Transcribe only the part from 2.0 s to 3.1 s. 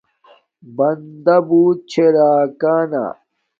راکانا